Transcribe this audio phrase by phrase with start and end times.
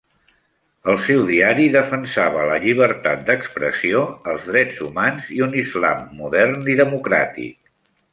[0.91, 4.01] El seu diari defensava la llibertat d'expressió,
[4.33, 7.71] els drets humans i un Islam modern i democràtic.